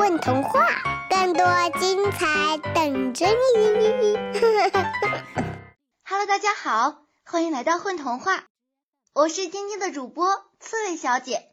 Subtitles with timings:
[0.00, 0.66] 混童话，
[1.10, 1.44] 更多
[1.78, 4.16] 精彩等着你
[6.04, 8.44] ！Hello，大家好，欢迎来到混童话，
[9.12, 11.50] 我是今天的主播刺猬小姐。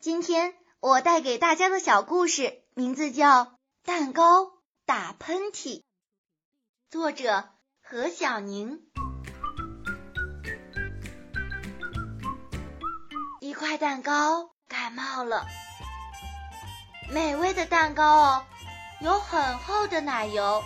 [0.00, 3.44] 今天我带给大家的小故事名字叫
[3.84, 4.50] 《蛋糕
[4.84, 5.52] 打喷嚏》，
[6.90, 7.44] 作者
[7.80, 8.80] 何小宁。
[13.40, 15.46] 一块蛋糕感冒了。
[17.10, 18.42] 美味的蛋糕哦，
[19.00, 20.62] 有很厚的奶油。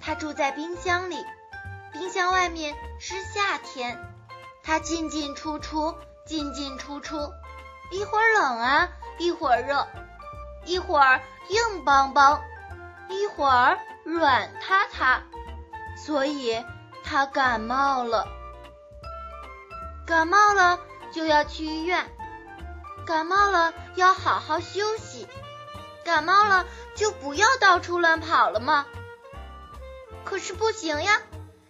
[0.00, 1.24] 它住在冰箱里，
[1.92, 3.98] 冰箱外面是夏天，
[4.64, 5.94] 它进进出出，
[6.26, 7.32] 进进出出，
[7.92, 8.88] 一会儿冷啊，
[9.18, 9.86] 一会儿热，
[10.64, 12.42] 一会儿硬邦邦，
[13.08, 15.22] 一会儿软塌塌，
[16.04, 16.64] 所以
[17.04, 18.26] 它感冒了。
[20.04, 20.80] 感冒了
[21.12, 22.04] 就要去医院。
[23.08, 25.26] 感冒了要好好休息，
[26.04, 28.86] 感冒了就不要到处乱跑了吗？
[30.26, 31.22] 可是不行呀，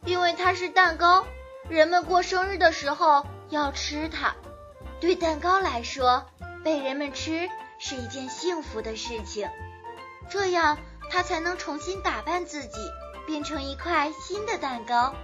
[0.05, 1.25] 因为它是蛋糕，
[1.69, 4.35] 人们过生日的时候要吃它。
[4.99, 6.27] 对蛋糕来说，
[6.65, 9.49] 被人们吃是一件幸福的事情，
[10.29, 10.77] 这样
[11.09, 12.81] 它才能重新打扮自己，
[13.29, 15.15] 变成一块新的蛋糕，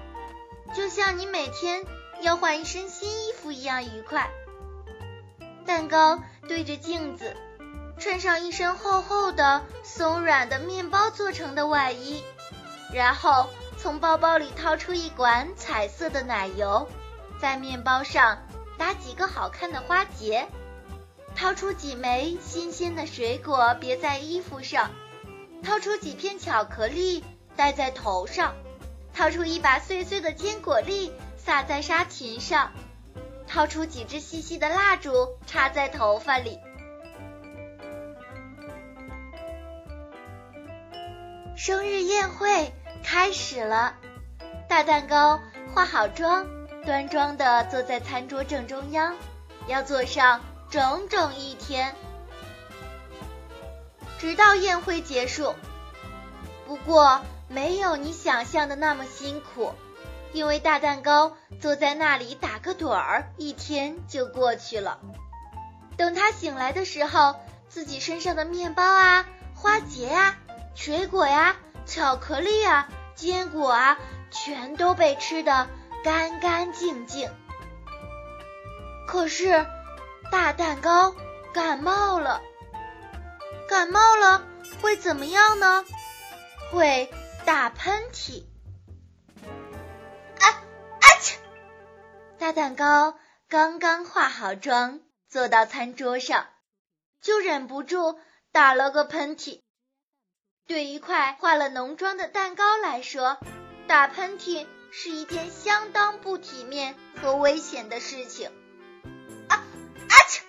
[0.77, 1.85] 就像你每天
[2.21, 4.31] 要换一身新衣服一样愉快。
[5.67, 7.37] 蛋糕对着镜子，
[7.99, 12.23] 穿上一身厚厚的、松软的面包做成的外衣，
[12.93, 13.49] 然后
[13.79, 16.87] 从包包里掏出一管彩色的奶油，
[17.41, 18.39] 在面包上
[18.77, 20.47] 打几个好看的花结，
[21.35, 24.91] 掏出几枚新鲜的水果别在衣服上，
[25.63, 27.25] 掏出几片巧克力
[27.57, 28.55] 戴在头上，
[29.15, 32.73] 掏出一把碎碎的坚果粒撒在沙裙上。
[33.55, 36.59] 掏出几支细细的蜡烛，插在头发里。
[41.55, 42.73] 生日宴会
[43.05, 43.95] 开始了，
[44.69, 45.41] 大蛋糕
[45.73, 46.49] 化好妆，
[46.85, 49.15] 端庄的坐在餐桌正中央，
[49.69, 51.95] 要坐上整整一天，
[54.19, 55.55] 直到宴会结束。
[56.67, 59.73] 不过，没有你想象的那么辛苦。
[60.35, 64.99] 因为大蛋糕坐在那里打个盹儿，一天就过去了。
[65.97, 67.37] 等他醒来的时候，
[67.69, 70.37] 自己身上的面包啊、花结呀、
[70.75, 71.55] 水果呀、
[71.87, 73.97] 巧克力啊、坚果啊，
[74.33, 75.69] 全都被吃得
[76.03, 77.31] 干干净净。
[79.07, 79.65] 可是
[80.33, 81.15] 大蛋糕
[81.53, 82.43] 感冒了，
[83.69, 84.43] 感冒了
[84.83, 85.85] 会怎么样呢？
[86.73, 87.09] 会
[87.45, 88.43] 打喷嚏。
[92.45, 93.15] 大蛋糕
[93.49, 95.01] 刚刚化好妆，
[95.31, 96.47] 坐到餐桌上，
[97.23, 98.19] 就忍不住
[98.53, 99.63] 打了个喷嚏。
[100.67, 103.39] 对一块化了浓妆的蛋糕来说，
[103.89, 108.51] 打喷嚏是一件相当不体面和危险的事情。
[109.49, 110.15] 啊啊！
[110.29, 110.43] 切！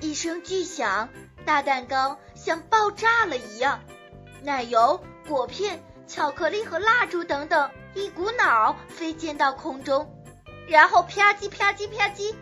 [0.00, 1.10] 一声巨响，
[1.44, 3.82] 大蛋糕像爆炸了一样，
[4.42, 10.10] 奶油、果片、巧克力和蜡烛等等，一股脑飞溅到空中。
[10.66, 12.34] 然后啪叽啪叽啪叽，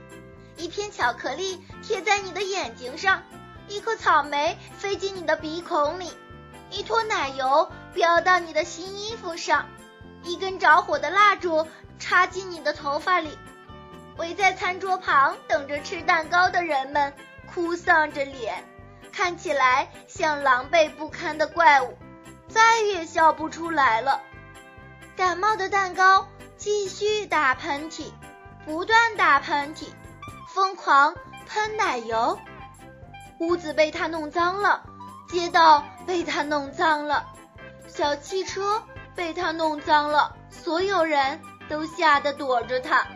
[0.56, 3.22] 一片巧克力贴在你的眼睛上，
[3.68, 6.12] 一颗草莓飞进你的鼻孔里，
[6.70, 9.68] 一坨奶油飙到你的新衣服上，
[10.22, 11.66] 一根着火的蜡烛
[11.98, 13.36] 插进你的头发里。
[14.18, 17.14] 围在餐桌旁等着吃蛋糕的人们
[17.52, 18.64] 哭丧着脸，
[19.10, 21.96] 看起来像狼狈不堪的怪物，
[22.48, 24.20] 再也笑不出来了。
[25.16, 26.28] 感冒的蛋糕。
[26.62, 28.12] 继续打喷嚏，
[28.64, 29.88] 不断打喷嚏，
[30.54, 31.16] 疯狂
[31.48, 32.38] 喷奶油，
[33.40, 34.84] 屋子被他弄脏了，
[35.28, 37.26] 街道被他弄脏了，
[37.88, 38.80] 小汽车
[39.16, 43.08] 被他弄脏了，所有人都吓得躲着他，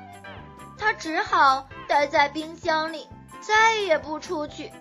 [0.77, 3.09] 他只好待在冰箱里，
[3.41, 4.73] 再也不出去。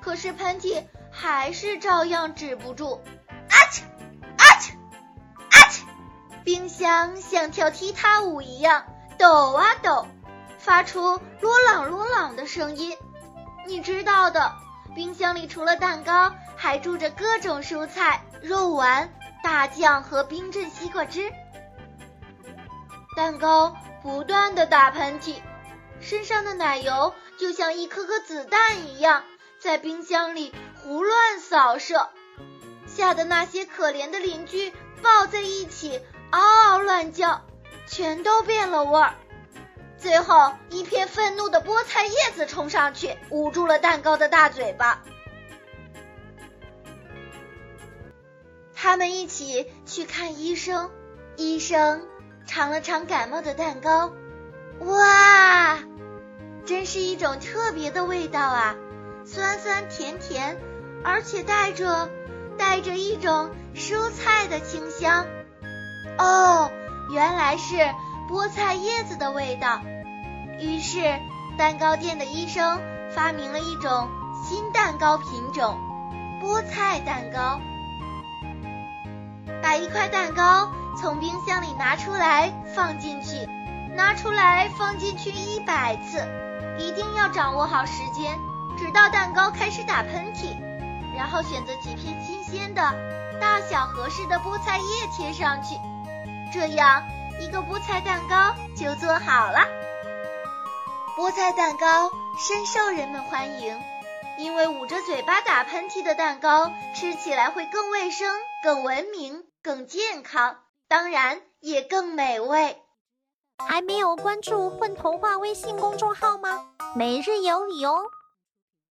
[0.00, 3.02] 可是喷嚏还是照样止不住。
[6.48, 8.86] 冰箱像跳踢踏舞一样
[9.18, 10.06] 抖啊抖，
[10.58, 12.96] 发出罗朗罗朗的声音。
[13.66, 14.54] 你知道的，
[14.94, 19.12] 冰箱里除了蛋糕，还住着各种蔬菜、肉丸、
[19.44, 21.30] 大酱和冰镇西瓜汁。
[23.14, 25.42] 蛋糕不断的打喷嚏，
[26.00, 29.22] 身上的奶油就像一颗颗子弹一样，
[29.60, 32.08] 在冰箱里胡乱扫射，
[32.86, 34.72] 吓得那些可怜的邻居
[35.02, 36.00] 抱在一起。
[36.30, 37.42] 嗷嗷乱叫，
[37.86, 39.14] 全都变了味儿。
[39.96, 45.02] 最后，一片愤怒的菠菜叶子冲上去，捂住了蛋糕的大嘴巴。
[48.74, 50.90] 他们一起去看医生，
[51.36, 52.06] 医生
[52.46, 54.12] 尝了尝感冒的蛋糕，
[54.80, 55.78] 哇，
[56.64, 58.76] 真是一种特别的味道啊，
[59.24, 60.60] 酸酸甜甜，
[61.02, 62.08] 而且带着
[62.56, 65.26] 带着一种蔬菜的清香。
[66.18, 66.70] 哦，
[67.10, 67.76] 原来是
[68.28, 69.80] 菠菜叶子的味道。
[70.60, 71.02] 于是，
[71.56, 72.80] 蛋糕店的医生
[73.10, 74.08] 发明了一种
[74.44, 75.78] 新蛋糕品种——
[76.42, 77.60] 菠菜蛋糕。
[79.62, 83.48] 把一块蛋糕从冰箱里拿出来，放进去，
[83.94, 86.26] 拿出来放进去一百次，
[86.78, 88.38] 一定要掌握好时间，
[88.78, 90.56] 直到蛋糕开始打喷嚏。
[91.16, 92.82] 然后选择几片新鲜的、
[93.40, 94.84] 大小合适的菠菜叶
[95.16, 95.76] 贴上去，
[96.52, 97.02] 这样
[97.40, 99.60] 一个菠菜蛋糕就做好了。
[101.16, 103.78] 菠菜蛋糕深受人们欢迎。
[104.38, 108.32] 因为捂着嘴巴打喷嚏的蛋糕吃起来会更卫生、
[108.62, 112.80] 更文明、更健康，当然也更美味。
[113.58, 116.66] 还没有关注“混童话”微信公众号吗？
[116.94, 118.04] 每日有礼哦！